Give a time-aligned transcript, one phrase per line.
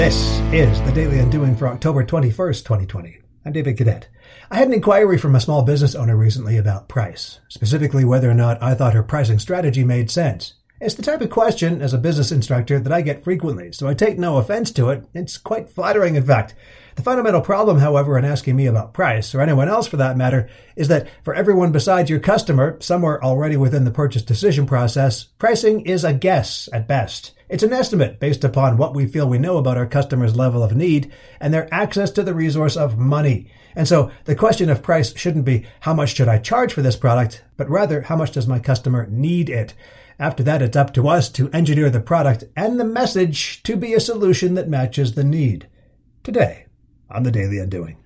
[0.00, 3.18] This is the Daily Undoing for October 21st, 2020.
[3.44, 4.08] I'm David Cadet.
[4.50, 8.34] I had an inquiry from a small business owner recently about price, specifically whether or
[8.34, 10.54] not I thought her pricing strategy made sense.
[10.80, 13.92] It's the type of question, as a business instructor, that I get frequently, so I
[13.92, 15.04] take no offense to it.
[15.12, 16.54] It's quite flattering, in fact.
[17.00, 20.50] The fundamental problem, however, in asking me about price, or anyone else for that matter,
[20.76, 25.80] is that for everyone besides your customer, somewhere already within the purchase decision process, pricing
[25.86, 27.32] is a guess at best.
[27.48, 30.76] It's an estimate based upon what we feel we know about our customer's level of
[30.76, 31.10] need
[31.40, 33.50] and their access to the resource of money.
[33.74, 36.96] And so the question of price shouldn't be how much should I charge for this
[36.96, 39.72] product, but rather how much does my customer need it?
[40.18, 43.94] After that, it's up to us to engineer the product and the message to be
[43.94, 45.66] a solution that matches the need.
[46.22, 46.66] Today,
[47.10, 47.96] on the Daily Undoing.